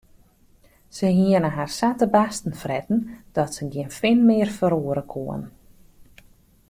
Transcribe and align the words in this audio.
Se 0.95 1.09
hiene 1.17 1.49
har 1.57 1.69
sa 1.77 1.89
te 1.99 2.07
barsten 2.15 2.55
fretten 2.61 2.99
dat 3.35 3.49
se 3.55 3.63
gjin 3.71 3.95
fin 3.99 4.19
mear 4.27 4.49
ferroere 4.57 5.03
koene. 5.13 5.47